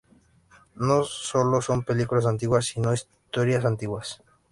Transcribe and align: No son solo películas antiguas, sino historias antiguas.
No 0.77 1.03
son 1.03 1.61
solo 1.61 1.83
películas 1.83 2.25
antiguas, 2.25 2.65
sino 2.65 2.91
historias 2.91 3.65
antiguas. 3.65 4.23